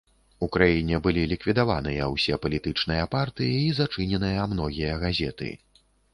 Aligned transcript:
У 0.45 0.47
краіне 0.53 0.95
былі 1.07 1.25
ліквідаваныя 1.33 2.07
ўсе 2.13 2.39
палітычныя 2.47 3.05
партыі 3.13 3.53
і 3.67 3.69
зачыненыя 3.83 4.49
многія 4.57 4.99
газеты. 5.07 5.55